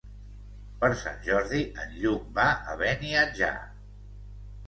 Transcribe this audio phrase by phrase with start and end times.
[0.83, 3.53] Per Sant Jordi en Lluc va a Beniatjar.